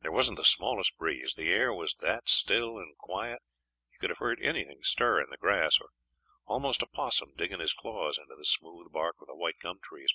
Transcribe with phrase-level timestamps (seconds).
[0.00, 1.34] There wasn't the smallest breeze.
[1.36, 3.42] The air was that still and quiet
[3.92, 5.90] you could have heard anything stir in the grass, or
[6.46, 10.14] almost a 'possum digging his claws into the smooth bark of the white gum trees.